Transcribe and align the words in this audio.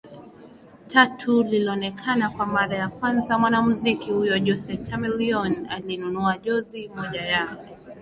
tatu 0.87 1.43
lilonekana 1.43 2.29
kwa 2.29 2.45
mara 2.45 2.77
ya 2.77 2.87
kwanza 2.89 3.39
Mwanamuziki 3.39 4.11
huyo 4.11 4.39
Jose 4.39 4.77
Chameleone 4.77 5.67
alinunua 5.69 6.37
jozi 6.37 6.87
moja 6.87 7.21
ya 7.21 7.57